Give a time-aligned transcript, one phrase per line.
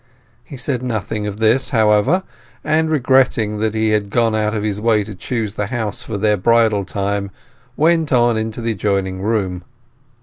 [0.43, 2.23] He said nothing of this, however,
[2.63, 6.17] and, regretting that he had gone out of his way to choose the house for
[6.17, 7.29] their bridal time,
[7.77, 9.63] went on into the adjoining room.